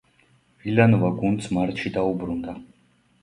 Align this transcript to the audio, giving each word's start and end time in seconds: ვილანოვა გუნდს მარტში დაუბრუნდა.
ვილანოვა 0.63 1.11
გუნდს 1.19 1.51
მარტში 1.57 1.93
დაუბრუნდა. 1.99 2.57